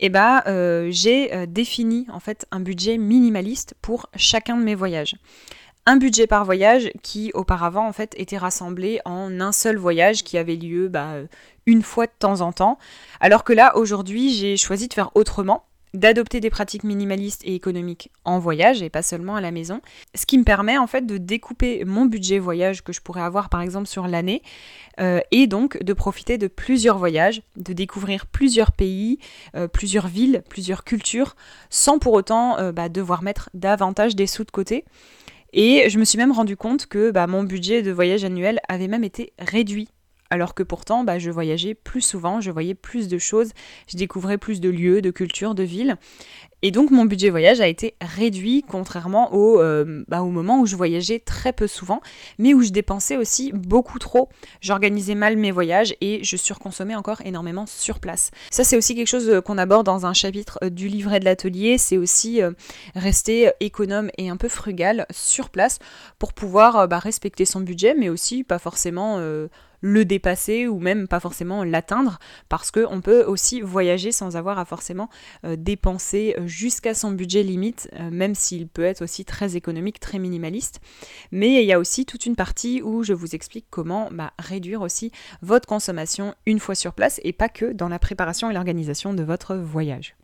eh 0.00 0.08
ben, 0.08 0.42
euh, 0.46 0.88
j'ai 0.90 1.34
euh, 1.34 1.46
défini 1.46 2.06
en 2.12 2.20
fait 2.20 2.46
un 2.50 2.60
budget 2.60 2.98
minimaliste 2.98 3.74
pour 3.82 4.06
chacun 4.16 4.56
de 4.56 4.62
mes 4.62 4.74
voyages. 4.74 5.16
Un 5.84 5.96
budget 5.96 6.26
par 6.26 6.44
voyage 6.44 6.92
qui 7.02 7.32
auparavant 7.34 7.86
en 7.88 7.92
fait 7.92 8.14
était 8.16 8.38
rassemblé 8.38 9.00
en 9.04 9.40
un 9.40 9.52
seul 9.52 9.76
voyage 9.76 10.22
qui 10.22 10.38
avait 10.38 10.56
lieu 10.56 10.88
bah, 10.88 11.14
une 11.66 11.82
fois 11.82 12.06
de 12.06 12.12
temps 12.18 12.40
en 12.40 12.52
temps. 12.52 12.78
Alors 13.20 13.42
que 13.42 13.52
là 13.52 13.76
aujourd'hui 13.76 14.32
j'ai 14.32 14.56
choisi 14.56 14.86
de 14.86 14.94
faire 14.94 15.10
autrement 15.16 15.64
d'adopter 15.94 16.40
des 16.40 16.50
pratiques 16.50 16.84
minimalistes 16.84 17.42
et 17.44 17.54
économiques 17.54 18.10
en 18.24 18.38
voyage 18.38 18.82
et 18.82 18.90
pas 18.90 19.02
seulement 19.02 19.36
à 19.36 19.40
la 19.40 19.50
maison, 19.50 19.80
ce 20.14 20.26
qui 20.26 20.38
me 20.38 20.44
permet 20.44 20.78
en 20.78 20.86
fait 20.86 21.06
de 21.06 21.18
découper 21.18 21.84
mon 21.84 22.06
budget 22.06 22.38
voyage 22.38 22.82
que 22.82 22.92
je 22.92 23.00
pourrais 23.00 23.22
avoir 23.22 23.48
par 23.48 23.60
exemple 23.60 23.86
sur 23.86 24.08
l'année 24.08 24.42
euh, 25.00 25.20
et 25.30 25.46
donc 25.46 25.82
de 25.82 25.92
profiter 25.92 26.38
de 26.38 26.46
plusieurs 26.46 26.98
voyages, 26.98 27.42
de 27.56 27.72
découvrir 27.72 28.26
plusieurs 28.26 28.72
pays, 28.72 29.18
euh, 29.54 29.68
plusieurs 29.68 30.08
villes, 30.08 30.42
plusieurs 30.48 30.84
cultures, 30.84 31.36
sans 31.70 31.98
pour 31.98 32.12
autant 32.14 32.58
euh, 32.58 32.72
bah, 32.72 32.88
devoir 32.88 33.22
mettre 33.22 33.50
davantage 33.54 34.16
des 34.16 34.26
sous 34.26 34.44
de 34.44 34.50
côté. 34.50 34.84
Et 35.52 35.90
je 35.90 35.98
me 35.98 36.04
suis 36.04 36.16
même 36.16 36.32
rendu 36.32 36.56
compte 36.56 36.86
que 36.86 37.10
bah, 37.10 37.26
mon 37.26 37.42
budget 37.42 37.82
de 37.82 37.92
voyage 37.92 38.24
annuel 38.24 38.60
avait 38.68 38.88
même 38.88 39.04
été 39.04 39.34
réduit 39.38 39.88
alors 40.32 40.54
que 40.54 40.62
pourtant 40.62 41.04
bah, 41.04 41.18
je 41.18 41.30
voyageais 41.30 41.74
plus 41.74 42.00
souvent, 42.00 42.40
je 42.40 42.50
voyais 42.50 42.74
plus 42.74 43.06
de 43.06 43.18
choses, 43.18 43.50
je 43.86 43.98
découvrais 43.98 44.38
plus 44.38 44.62
de 44.62 44.70
lieux, 44.70 45.02
de 45.02 45.10
cultures, 45.10 45.54
de 45.54 45.62
villes. 45.62 45.98
Et 46.62 46.70
donc 46.70 46.90
mon 46.92 47.04
budget 47.04 47.30
voyage 47.30 47.60
a 47.60 47.66
été 47.66 47.94
réduit 48.00 48.64
contrairement 48.66 49.34
au, 49.34 49.60
euh, 49.60 50.04
bah, 50.06 50.22
au 50.22 50.30
moment 50.30 50.60
où 50.60 50.66
je 50.66 50.76
voyageais 50.76 51.18
très 51.18 51.52
peu 51.52 51.66
souvent, 51.66 52.00
mais 52.38 52.54
où 52.54 52.62
je 52.62 52.70
dépensais 52.70 53.16
aussi 53.16 53.50
beaucoup 53.52 53.98
trop. 53.98 54.28
J'organisais 54.60 55.16
mal 55.16 55.36
mes 55.36 55.50
voyages 55.50 55.94
et 56.00 56.22
je 56.22 56.36
surconsommais 56.36 56.94
encore 56.94 57.20
énormément 57.24 57.66
sur 57.66 57.98
place. 57.98 58.30
Ça 58.50 58.62
c'est 58.62 58.76
aussi 58.76 58.94
quelque 58.94 59.08
chose 59.08 59.28
euh, 59.28 59.40
qu'on 59.40 59.58
aborde 59.58 59.86
dans 59.86 60.06
un 60.06 60.12
chapitre 60.12 60.60
euh, 60.62 60.70
du 60.70 60.86
livret 60.86 61.18
de 61.18 61.24
l'atelier, 61.24 61.78
c'est 61.78 61.96
aussi 61.96 62.40
rester 62.94 63.50
économe 63.60 64.10
et 64.16 64.28
un 64.28 64.36
peu 64.36 64.48
frugal 64.48 65.06
sur 65.10 65.50
place 65.50 65.78
pour 66.18 66.32
pouvoir 66.32 66.86
bah, 66.86 66.98
respecter 66.98 67.44
son 67.44 67.60
budget, 67.60 67.94
mais 67.98 68.08
aussi 68.08 68.44
pas 68.44 68.58
forcément 68.58 69.18
le 69.80 70.04
dépasser 70.04 70.68
ou 70.68 70.78
même 70.78 71.08
pas 71.08 71.20
forcément 71.20 71.64
l'atteindre 71.64 72.18
parce 72.48 72.70
qu'on 72.70 73.00
peut 73.00 73.24
aussi 73.24 73.60
voyager 73.60 74.12
sans 74.12 74.36
avoir 74.36 74.58
à 74.58 74.64
forcément 74.64 75.08
dépenser 75.44 76.36
jusqu'à 76.52 76.94
son 76.94 77.10
budget 77.10 77.42
limite, 77.42 77.88
euh, 77.98 78.10
même 78.10 78.34
s'il 78.34 78.68
peut 78.68 78.84
être 78.84 79.02
aussi 79.02 79.24
très 79.24 79.56
économique, 79.56 79.98
très 79.98 80.18
minimaliste. 80.18 80.80
Mais 81.32 81.62
il 81.62 81.66
y 81.66 81.72
a 81.72 81.78
aussi 81.78 82.04
toute 82.04 82.26
une 82.26 82.36
partie 82.36 82.82
où 82.82 83.02
je 83.02 83.14
vous 83.14 83.34
explique 83.34 83.66
comment 83.70 84.08
bah, 84.12 84.32
réduire 84.38 84.82
aussi 84.82 85.10
votre 85.40 85.66
consommation 85.66 86.34
une 86.46 86.60
fois 86.60 86.74
sur 86.74 86.92
place 86.92 87.20
et 87.24 87.32
pas 87.32 87.48
que 87.48 87.72
dans 87.72 87.88
la 87.88 87.98
préparation 87.98 88.50
et 88.50 88.54
l'organisation 88.54 89.14
de 89.14 89.22
votre 89.22 89.56
voyage. 89.56 90.14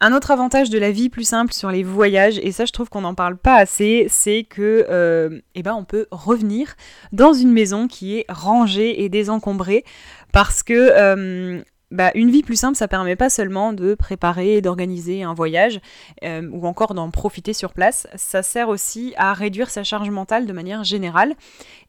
Un 0.00 0.12
autre 0.12 0.32
avantage 0.32 0.70
de 0.70 0.78
la 0.78 0.90
vie 0.90 1.08
plus 1.08 1.24
simple 1.24 1.52
sur 1.52 1.70
les 1.70 1.82
voyages, 1.82 2.38
et 2.38 2.50
ça 2.52 2.64
je 2.64 2.72
trouve 2.72 2.90
qu'on 2.90 3.02
n'en 3.02 3.14
parle 3.14 3.36
pas 3.36 3.54
assez, 3.54 4.06
c'est 4.08 4.44
que 4.44 4.86
euh, 4.90 5.40
eh 5.54 5.62
ben, 5.62 5.74
on 5.74 5.84
peut 5.84 6.08
revenir 6.10 6.74
dans 7.12 7.32
une 7.32 7.52
maison 7.52 7.86
qui 7.86 8.18
est 8.18 8.26
rangée 8.28 9.04
et 9.04 9.08
désencombrée 9.08 9.84
parce 10.32 10.62
que 10.62 10.74
euh, 10.74 11.62
bah, 11.94 12.10
une 12.16 12.28
vie 12.28 12.42
plus 12.42 12.56
simple, 12.56 12.76
ça 12.76 12.88
permet 12.88 13.14
pas 13.14 13.30
seulement 13.30 13.72
de 13.72 13.94
préparer 13.94 14.56
et 14.56 14.60
d'organiser 14.60 15.22
un 15.22 15.32
voyage 15.32 15.80
euh, 16.24 16.48
ou 16.50 16.66
encore 16.66 16.92
d'en 16.92 17.08
profiter 17.10 17.52
sur 17.52 17.72
place, 17.72 18.08
ça 18.16 18.42
sert 18.42 18.68
aussi 18.68 19.14
à 19.16 19.32
réduire 19.32 19.70
sa 19.70 19.84
charge 19.84 20.10
mentale 20.10 20.46
de 20.46 20.52
manière 20.52 20.82
générale. 20.82 21.34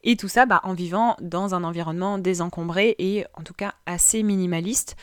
Et 0.04 0.14
tout 0.16 0.28
ça 0.28 0.46
bah, 0.46 0.60
en 0.62 0.74
vivant 0.74 1.16
dans 1.20 1.56
un 1.56 1.64
environnement 1.64 2.18
désencombré 2.18 2.94
et 3.00 3.24
en 3.34 3.42
tout 3.42 3.52
cas 3.52 3.74
assez 3.84 4.22
minimaliste 4.22 4.96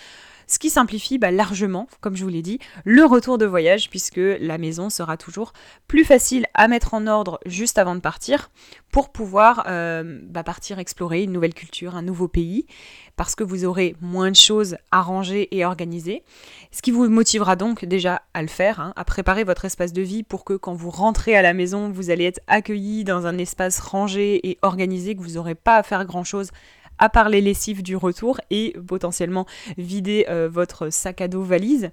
ce 0.47 0.59
qui 0.59 0.69
simplifie 0.69 1.17
bah, 1.17 1.31
largement, 1.31 1.88
comme 2.01 2.15
je 2.15 2.23
vous 2.23 2.29
l'ai 2.29 2.41
dit, 2.41 2.59
le 2.85 3.05
retour 3.05 3.38
de 3.38 3.45
voyage 3.45 3.89
puisque 3.89 4.19
la 4.39 4.57
maison 4.57 4.89
sera 4.89 5.17
toujours 5.17 5.53
plus 5.88 6.03
facile 6.03 6.45
à 6.53 6.67
mettre 6.67 6.93
en 6.93 7.07
ordre 7.07 7.39
juste 7.45 7.77
avant 7.77 7.95
de 7.95 8.00
partir 8.00 8.50
pour 8.91 9.12
pouvoir 9.12 9.65
euh, 9.67 10.19
bah, 10.23 10.43
partir 10.43 10.79
explorer 10.79 11.23
une 11.23 11.31
nouvelle 11.31 11.53
culture, 11.53 11.95
un 11.95 12.01
nouveau 12.01 12.27
pays, 12.27 12.67
parce 13.15 13.35
que 13.35 13.43
vous 13.43 13.65
aurez 13.65 13.95
moins 14.01 14.31
de 14.31 14.35
choses 14.35 14.77
à 14.91 15.01
ranger 15.01 15.55
et 15.55 15.65
organiser. 15.65 16.23
Ce 16.71 16.81
qui 16.81 16.91
vous 16.91 17.09
motivera 17.09 17.55
donc 17.55 17.85
déjà 17.85 18.21
à 18.33 18.41
le 18.41 18.47
faire, 18.47 18.79
hein, 18.79 18.93
à 18.95 19.03
préparer 19.03 19.43
votre 19.43 19.65
espace 19.65 19.93
de 19.93 20.01
vie 20.01 20.23
pour 20.23 20.45
que 20.45 20.53
quand 20.53 20.73
vous 20.73 20.89
rentrez 20.89 21.35
à 21.35 21.41
la 21.41 21.53
maison, 21.53 21.89
vous 21.89 22.09
allez 22.09 22.25
être 22.25 22.41
accueilli 22.47 23.03
dans 23.03 23.25
un 23.25 23.38
espace 23.38 23.79
rangé 23.79 24.47
et 24.47 24.57
organisé, 24.62 25.15
que 25.15 25.21
vous 25.21 25.33
n'aurez 25.33 25.55
pas 25.55 25.77
à 25.77 25.83
faire 25.83 26.05
grand-chose 26.05 26.51
à 27.00 27.09
part 27.09 27.29
les 27.29 27.41
lessives 27.41 27.83
du 27.83 27.95
retour 27.95 28.39
et 28.50 28.75
potentiellement 28.88 29.45
vider 29.77 30.25
euh, 30.29 30.50
votre 30.51 30.89
sac 30.89 31.21
à 31.21 31.27
dos 31.27 31.41
valise. 31.41 31.89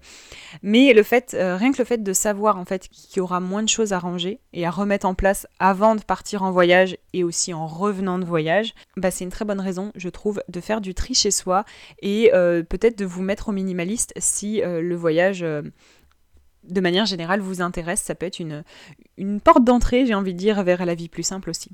Mais 0.62 0.92
le 0.92 1.02
fait, 1.02 1.35
euh, 1.35 1.57
rien 1.57 1.73
que 1.73 1.78
le 1.78 1.85
fait 1.85 2.02
de 2.02 2.12
savoir 2.12 2.59
en 2.59 2.64
fait 2.64 2.88
qu'il 2.88 3.19
y 3.19 3.21
aura 3.21 3.40
moins 3.40 3.62
de 3.62 3.69
choses 3.69 3.92
à 3.92 3.99
ranger 3.99 4.40
et 4.52 4.66
à 4.66 4.71
remettre 4.71 5.07
en 5.07 5.14
place 5.14 5.47
avant 5.59 5.95
de 5.95 6.02
partir 6.02 6.42
en 6.42 6.50
voyage 6.50 6.97
et 7.12 7.25
aussi 7.25 7.54
en 7.54 7.66
revenant 7.66 8.19
de 8.19 8.25
voyage, 8.25 8.75
bah, 8.97 9.11
c'est 9.11 9.25
une 9.25 9.30
très 9.30 9.45
bonne 9.45 9.61
raison, 9.61 9.92
je 9.95 10.09
trouve, 10.09 10.42
de 10.49 10.61
faire 10.61 10.80
du 10.80 10.95
tri 10.95 11.14
chez 11.14 11.30
soi 11.30 11.64
et 12.02 12.30
euh, 12.35 12.62
peut-être 12.62 12.99
de 12.99 13.04
vous 13.04 13.23
mettre 13.23 13.49
au 13.49 13.52
minimaliste 13.52 14.12
si 14.16 14.61
le 14.64 14.95
voyage 14.95 15.40
de 15.40 16.80
manière 16.80 17.07
générale 17.07 17.40
vous 17.40 17.62
intéresse. 17.62 18.00
Ça 18.00 18.14
peut 18.14 18.26
être 18.26 18.38
une, 18.38 18.64
une 19.16 19.40
porte 19.40 19.64
d'entrée, 19.64 20.07
j'ai 20.07 20.14
envie 20.14 20.35
de 20.35 20.38
dire, 20.38 20.62
vers 20.62 20.85
la 20.85 20.95
vie 20.95 21.09
plus 21.09 21.23
simple 21.23 21.50
aussi. 21.50 21.71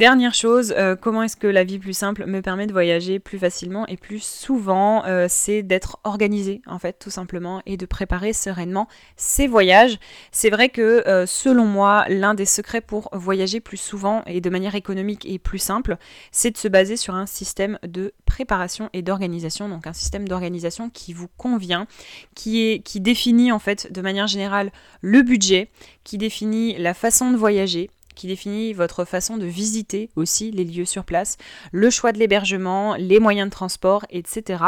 Dernière 0.00 0.32
chose, 0.32 0.72
euh, 0.78 0.96
comment 0.96 1.24
est-ce 1.24 1.36
que 1.36 1.46
la 1.46 1.62
vie 1.62 1.78
plus 1.78 1.92
simple 1.92 2.24
me 2.24 2.40
permet 2.40 2.66
de 2.66 2.72
voyager 2.72 3.18
plus 3.18 3.38
facilement 3.38 3.86
et 3.86 3.98
plus 3.98 4.24
souvent 4.24 5.04
euh, 5.04 5.26
C'est 5.28 5.62
d'être 5.62 5.98
organisé 6.04 6.62
en 6.66 6.78
fait 6.78 6.98
tout 6.98 7.10
simplement 7.10 7.60
et 7.66 7.76
de 7.76 7.84
préparer 7.84 8.32
sereinement 8.32 8.88
ses 9.18 9.46
voyages. 9.46 9.98
C'est 10.32 10.48
vrai 10.48 10.70
que 10.70 11.06
euh, 11.06 11.26
selon 11.26 11.66
moi, 11.66 12.06
l'un 12.08 12.32
des 12.32 12.46
secrets 12.46 12.80
pour 12.80 13.10
voyager 13.12 13.60
plus 13.60 13.76
souvent 13.76 14.22
et 14.24 14.40
de 14.40 14.48
manière 14.48 14.74
économique 14.74 15.26
et 15.26 15.38
plus 15.38 15.58
simple, 15.58 15.98
c'est 16.32 16.52
de 16.52 16.56
se 16.56 16.68
baser 16.68 16.96
sur 16.96 17.14
un 17.14 17.26
système 17.26 17.78
de 17.86 18.14
préparation 18.24 18.88
et 18.94 19.02
d'organisation, 19.02 19.68
donc 19.68 19.86
un 19.86 19.92
système 19.92 20.26
d'organisation 20.26 20.88
qui 20.88 21.12
vous 21.12 21.28
convient, 21.36 21.86
qui, 22.34 22.62
est, 22.62 22.78
qui 22.78 23.00
définit 23.00 23.52
en 23.52 23.58
fait 23.58 23.92
de 23.92 24.00
manière 24.00 24.28
générale 24.28 24.72
le 25.02 25.20
budget, 25.20 25.68
qui 26.04 26.16
définit 26.16 26.78
la 26.78 26.94
façon 26.94 27.30
de 27.32 27.36
voyager 27.36 27.90
qui 28.14 28.26
définit 28.26 28.72
votre 28.72 29.04
façon 29.04 29.36
de 29.36 29.46
visiter 29.46 30.10
aussi 30.16 30.50
les 30.50 30.64
lieux 30.64 30.84
sur 30.84 31.04
place, 31.04 31.36
le 31.72 31.90
choix 31.90 32.12
de 32.12 32.18
l'hébergement, 32.18 32.94
les 32.96 33.20
moyens 33.20 33.48
de 33.48 33.52
transport, 33.52 34.04
etc. 34.10 34.64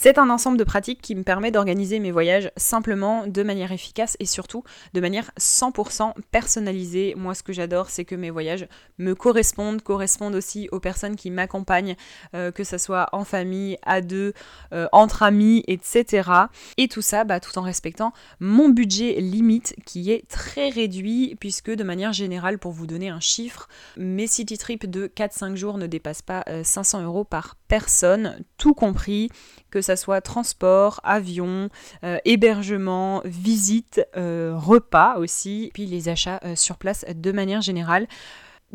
C'est 0.00 0.16
un 0.16 0.30
ensemble 0.30 0.58
de 0.58 0.62
pratiques 0.62 1.02
qui 1.02 1.16
me 1.16 1.24
permet 1.24 1.50
d'organiser 1.50 1.98
mes 1.98 2.12
voyages 2.12 2.52
simplement, 2.56 3.26
de 3.26 3.42
manière 3.42 3.72
efficace 3.72 4.16
et 4.20 4.26
surtout 4.26 4.62
de 4.94 5.00
manière 5.00 5.32
100% 5.40 6.12
personnalisée. 6.30 7.14
Moi, 7.16 7.34
ce 7.34 7.42
que 7.42 7.52
j'adore, 7.52 7.90
c'est 7.90 8.04
que 8.04 8.14
mes 8.14 8.30
voyages 8.30 8.68
me 8.98 9.16
correspondent, 9.16 9.82
correspondent 9.82 10.36
aussi 10.36 10.68
aux 10.70 10.78
personnes 10.78 11.16
qui 11.16 11.32
m'accompagnent, 11.32 11.96
euh, 12.34 12.52
que 12.52 12.62
ce 12.62 12.78
soit 12.78 13.08
en 13.10 13.24
famille, 13.24 13.76
à 13.82 14.00
deux, 14.00 14.34
euh, 14.72 14.86
entre 14.92 15.24
amis, 15.24 15.64
etc. 15.66 16.30
Et 16.76 16.86
tout 16.86 17.02
ça, 17.02 17.24
bah, 17.24 17.40
tout 17.40 17.58
en 17.58 17.62
respectant 17.62 18.12
mon 18.38 18.68
budget 18.68 19.20
limite 19.20 19.74
qui 19.84 20.12
est 20.12 20.28
très 20.28 20.68
réduit, 20.68 21.36
puisque 21.40 21.72
de 21.72 21.82
manière 21.82 22.12
générale, 22.12 22.60
pour 22.60 22.70
vous 22.70 22.86
donner 22.86 23.08
un 23.08 23.18
chiffre, 23.18 23.66
mes 23.96 24.28
city 24.28 24.58
trips 24.58 24.86
de 24.86 25.08
4-5 25.08 25.56
jours 25.56 25.76
ne 25.76 25.88
dépassent 25.88 26.22
pas 26.22 26.44
500 26.62 27.00
euh, 27.00 27.04
euros 27.06 27.24
par 27.24 27.56
personne, 27.68 28.42
tout 28.56 28.74
compris 28.74 29.30
que 29.70 29.80
ça 29.82 29.96
soit 29.96 30.20
transport, 30.20 31.00
avion, 31.04 31.68
euh, 32.02 32.18
hébergement, 32.24 33.22
visite, 33.24 34.00
euh, 34.16 34.54
repas 34.56 35.16
aussi, 35.18 35.70
puis 35.74 35.86
les 35.86 36.08
achats 36.08 36.40
euh, 36.44 36.56
sur 36.56 36.78
place 36.78 37.04
de 37.14 37.32
manière 37.32 37.60
générale. 37.60 38.08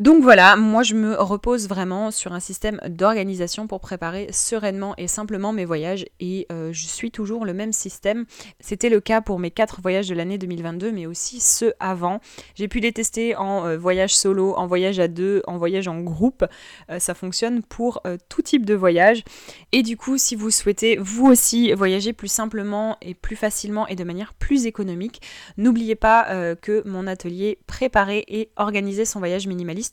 Donc 0.00 0.24
voilà, 0.24 0.56
moi 0.56 0.82
je 0.82 0.96
me 0.96 1.14
repose 1.14 1.68
vraiment 1.68 2.10
sur 2.10 2.32
un 2.32 2.40
système 2.40 2.80
d'organisation 2.88 3.68
pour 3.68 3.78
préparer 3.78 4.26
sereinement 4.32 4.94
et 4.98 5.06
simplement 5.06 5.52
mes 5.52 5.64
voyages 5.64 6.04
et 6.18 6.48
euh, 6.50 6.72
je 6.72 6.86
suis 6.86 7.12
toujours 7.12 7.44
le 7.44 7.54
même 7.54 7.72
système. 7.72 8.24
C'était 8.58 8.88
le 8.88 8.98
cas 8.98 9.20
pour 9.20 9.38
mes 9.38 9.52
quatre 9.52 9.80
voyages 9.80 10.08
de 10.08 10.14
l'année 10.16 10.36
2022 10.36 10.90
mais 10.90 11.06
aussi 11.06 11.38
ceux 11.38 11.74
avant. 11.78 12.18
J'ai 12.56 12.66
pu 12.66 12.80
les 12.80 12.90
tester 12.90 13.36
en 13.36 13.66
euh, 13.66 13.78
voyage 13.78 14.16
solo, 14.16 14.54
en 14.56 14.66
voyage 14.66 14.98
à 14.98 15.06
deux, 15.06 15.42
en 15.46 15.58
voyage 15.58 15.86
en 15.86 16.00
groupe. 16.00 16.44
Euh, 16.90 16.98
ça 16.98 17.14
fonctionne 17.14 17.62
pour 17.62 18.02
tout 18.28 18.42
type 18.42 18.66
de 18.66 18.74
voyage 18.74 19.22
et 19.70 19.84
du 19.84 19.96
coup 19.96 20.18
si 20.18 20.34
vous 20.34 20.50
souhaitez 20.50 20.96
vous 20.96 21.26
aussi 21.26 21.72
voyager 21.72 22.12
plus 22.12 22.26
simplement 22.26 22.96
et 23.00 23.14
plus 23.14 23.36
facilement 23.36 23.86
et 23.86 23.94
de 23.94 24.02
manière 24.02 24.34
plus 24.34 24.66
économique, 24.66 25.22
n'oubliez 25.56 25.94
pas 25.94 26.56
que 26.56 26.82
mon 26.84 27.06
atelier 27.06 27.58
préparer 27.68 28.24
et 28.26 28.50
organiser 28.56 29.04
son 29.04 29.20
voyage 29.20 29.46
minimaliste 29.46 29.83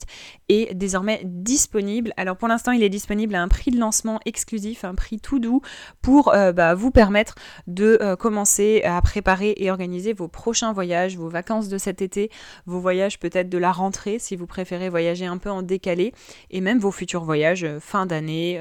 est 0.48 0.74
désormais 0.74 1.20
disponible. 1.24 2.12
Alors 2.16 2.36
pour 2.36 2.48
l'instant, 2.48 2.72
il 2.72 2.82
est 2.82 2.88
disponible 2.88 3.34
à 3.34 3.42
un 3.42 3.48
prix 3.48 3.70
de 3.70 3.78
lancement 3.78 4.20
exclusif, 4.24 4.84
un 4.84 4.94
prix 4.94 5.18
tout 5.20 5.38
doux 5.38 5.60
pour 6.00 6.34
euh, 6.34 6.52
bah, 6.52 6.74
vous 6.74 6.90
permettre 6.90 7.34
de 7.66 7.98
euh, 8.00 8.16
commencer 8.16 8.82
à 8.84 9.00
préparer 9.00 9.54
et 9.56 9.70
organiser 9.70 10.12
vos 10.12 10.28
prochains 10.28 10.72
voyages, 10.72 11.16
vos 11.16 11.28
vacances 11.28 11.68
de 11.68 11.78
cet 11.78 12.02
été, 12.02 12.30
vos 12.66 12.80
voyages 12.80 13.18
peut-être 13.18 13.48
de 13.48 13.58
la 13.58 13.72
rentrée 13.72 14.18
si 14.18 14.36
vous 14.36 14.46
préférez 14.46 14.88
voyager 14.88 15.26
un 15.26 15.38
peu 15.38 15.50
en 15.50 15.62
décalé 15.62 16.12
et 16.50 16.60
même 16.60 16.78
vos 16.78 16.90
futurs 16.90 17.24
voyages 17.24 17.64
euh, 17.64 17.80
fin 17.80 18.06
d'année, 18.06 18.60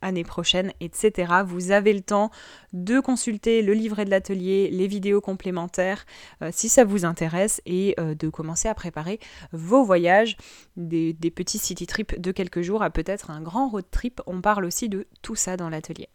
année 0.00 0.24
prochaine, 0.24 0.72
etc. 0.80 1.32
Vous 1.46 1.70
avez 1.70 1.92
le 1.92 2.00
temps 2.00 2.30
de 2.72 3.00
consulter 3.00 3.62
le 3.62 3.72
livret 3.72 4.04
de 4.04 4.10
l'atelier, 4.10 4.68
les 4.70 4.86
vidéos 4.86 5.20
complémentaires 5.20 6.06
si 6.50 6.68
ça 6.68 6.84
vous 6.84 7.04
intéresse 7.04 7.60
et 7.66 7.94
de 7.98 8.28
commencer 8.28 8.68
à 8.68 8.74
préparer 8.74 9.20
vos 9.52 9.84
voyages 9.84 10.36
des, 10.76 11.14
petits 11.34 11.58
city 11.58 11.86
trips 11.86 12.18
de 12.20 12.32
quelques 12.32 12.62
jours 12.62 12.82
à 12.82 12.90
peut-être 12.90 13.30
un 13.30 13.40
grand 13.40 13.68
road 13.68 13.84
trip. 13.90 14.20
On 14.26 14.40
parle 14.40 14.64
aussi 14.64 14.88
de 14.88 15.06
tout 15.22 15.34
ça 15.34 15.56
dans 15.56 15.68
l'atelier. 15.68 16.08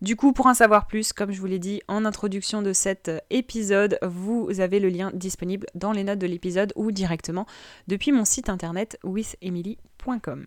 Du 0.00 0.16
coup, 0.16 0.32
pour 0.32 0.46
en 0.46 0.54
savoir 0.54 0.86
plus, 0.86 1.12
comme 1.12 1.30
je 1.30 1.40
vous 1.40 1.46
l'ai 1.46 1.60
dit 1.60 1.80
en 1.86 2.04
introduction 2.04 2.60
de 2.60 2.72
cet 2.72 3.10
épisode, 3.30 3.98
vous 4.02 4.60
avez 4.60 4.80
le 4.80 4.88
lien 4.88 5.12
disponible 5.14 5.66
dans 5.74 5.92
les 5.92 6.02
notes 6.02 6.18
de 6.18 6.26
l'épisode 6.26 6.72
ou 6.74 6.90
directement 6.90 7.46
depuis 7.86 8.10
mon 8.10 8.24
site 8.24 8.48
internet 8.48 8.98
withemily.com. 9.04 10.46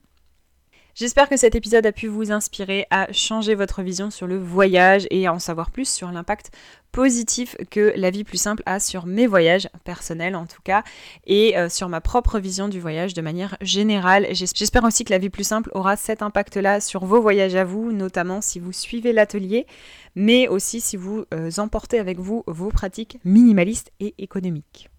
J'espère 0.95 1.27
que 1.27 1.35
cet 1.35 1.55
épisode 1.55 1.85
a 1.85 1.91
pu 1.91 2.07
vous 2.07 2.31
inspirer 2.31 2.87
à 2.89 3.11
changer 3.11 3.53
votre 3.53 3.81
vision 3.81 4.09
sur 4.11 4.27
le 4.27 4.37
voyage 4.37 5.07
et 5.11 5.27
à 5.27 5.33
en 5.33 5.39
savoir 5.39 5.69
plus 5.69 5.89
sur 5.89 6.09
l'impact 6.09 6.51
positif 6.93 7.57
que 7.69 7.91
la 7.97 8.11
vie 8.11 8.23
plus 8.23 8.37
simple 8.37 8.63
a 8.65 8.79
sur 8.79 9.05
mes 9.05 9.27
voyages, 9.27 9.67
personnels 9.83 10.37
en 10.37 10.45
tout 10.45 10.61
cas, 10.63 10.83
et 11.27 11.57
euh, 11.57 11.67
sur 11.67 11.89
ma 11.89 11.99
propre 11.99 12.39
vision 12.39 12.69
du 12.69 12.79
voyage 12.79 13.13
de 13.13 13.21
manière 13.21 13.57
générale. 13.59 14.27
J'espère 14.31 14.85
aussi 14.85 15.03
que 15.03 15.11
la 15.11 15.17
vie 15.17 15.29
plus 15.29 15.43
simple 15.43 15.69
aura 15.73 15.97
cet 15.97 16.21
impact-là 16.21 16.79
sur 16.79 17.03
vos 17.03 17.19
voyages 17.19 17.55
à 17.55 17.65
vous, 17.65 17.91
notamment 17.91 18.39
si 18.39 18.61
vous 18.61 18.71
suivez 18.71 19.11
l'atelier, 19.11 19.67
mais 20.15 20.47
aussi 20.47 20.79
si 20.79 20.95
vous 20.95 21.25
euh, 21.33 21.51
emportez 21.57 21.99
avec 21.99 22.19
vous 22.19 22.45
vos 22.47 22.69
pratiques 22.69 23.17
minimalistes 23.25 23.91
et 23.99 24.15
économiques. 24.17 24.89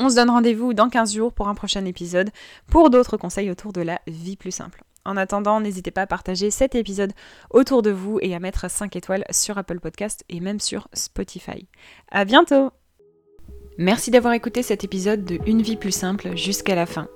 On 0.00 0.08
se 0.08 0.16
donne 0.16 0.30
rendez-vous 0.30 0.74
dans 0.74 0.88
15 0.88 1.14
jours 1.14 1.32
pour 1.32 1.46
un 1.46 1.54
prochain 1.54 1.84
épisode 1.84 2.30
pour 2.66 2.90
d'autres 2.90 3.16
conseils 3.16 3.52
autour 3.52 3.72
de 3.72 3.82
la 3.82 4.00
vie 4.08 4.34
plus 4.34 4.50
simple. 4.50 4.82
En 5.06 5.16
attendant, 5.16 5.60
n'hésitez 5.60 5.92
pas 5.92 6.02
à 6.02 6.06
partager 6.06 6.50
cet 6.50 6.74
épisode 6.74 7.12
autour 7.50 7.82
de 7.82 7.90
vous 7.90 8.18
et 8.22 8.34
à 8.34 8.40
mettre 8.40 8.68
5 8.68 8.96
étoiles 8.96 9.24
sur 9.30 9.56
Apple 9.56 9.78
Podcast 9.78 10.24
et 10.28 10.40
même 10.40 10.58
sur 10.58 10.88
Spotify. 10.92 11.68
À 12.10 12.24
bientôt 12.24 12.70
Merci 13.78 14.10
d'avoir 14.10 14.34
écouté 14.34 14.62
cet 14.62 14.82
épisode 14.82 15.24
de 15.24 15.38
Une 15.46 15.62
vie 15.62 15.76
plus 15.76 15.92
simple 15.92 16.36
jusqu'à 16.36 16.74
la 16.74 16.86
fin. 16.86 17.06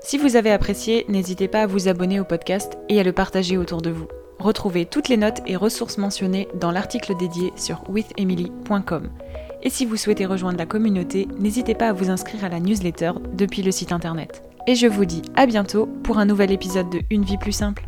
Si 0.00 0.18
vous 0.18 0.34
avez 0.34 0.50
apprécié, 0.50 1.04
n'hésitez 1.08 1.46
pas 1.46 1.62
à 1.62 1.66
vous 1.66 1.88
abonner 1.88 2.18
au 2.18 2.24
podcast 2.24 2.76
et 2.88 2.98
à 2.98 3.04
le 3.04 3.12
partager 3.12 3.56
autour 3.56 3.80
de 3.80 3.90
vous. 3.90 4.08
Retrouvez 4.40 4.84
toutes 4.84 5.08
les 5.08 5.16
notes 5.16 5.40
et 5.46 5.56
ressources 5.56 5.98
mentionnées 5.98 6.48
dans 6.54 6.72
l'article 6.72 7.16
dédié 7.16 7.52
sur 7.54 7.88
withemily.com. 7.88 9.10
Et 9.62 9.70
si 9.70 9.86
vous 9.86 9.96
souhaitez 9.96 10.26
rejoindre 10.26 10.58
la 10.58 10.66
communauté, 10.66 11.28
n'hésitez 11.38 11.74
pas 11.74 11.88
à 11.90 11.92
vous 11.92 12.10
inscrire 12.10 12.44
à 12.44 12.48
la 12.48 12.60
newsletter 12.60 13.12
depuis 13.34 13.62
le 13.62 13.70
site 13.70 13.92
internet 13.92 14.42
et 14.66 14.74
je 14.74 14.86
vous 14.86 15.04
dis 15.04 15.22
à 15.34 15.46
bientôt 15.46 15.86
pour 16.02 16.18
un 16.18 16.24
nouvel 16.24 16.52
épisode 16.52 16.90
de 16.90 17.00
Une 17.10 17.24
vie 17.24 17.38
plus 17.38 17.52
simple. 17.52 17.86